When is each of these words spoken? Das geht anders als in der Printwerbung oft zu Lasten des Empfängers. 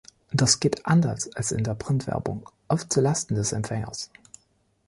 Das 0.33 0.59
geht 0.59 0.87
anders 0.87 1.31
als 1.35 1.51
in 1.51 1.63
der 1.63 1.75
Printwerbung 1.75 2.49
oft 2.69 2.91
zu 2.91 3.01
Lasten 3.01 3.35
des 3.35 3.51
Empfängers. 3.51 4.09